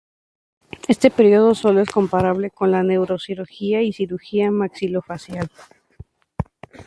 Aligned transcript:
Este 0.87 1.11
periodo 1.11 1.53
sólo 1.53 1.79
es 1.81 1.91
comparable 1.91 2.49
con 2.49 2.71
la 2.71 2.81
neurocirugía 2.81 3.83
y 3.83 3.93
cirugía 3.93 4.49
maxilofacial. 4.49 5.51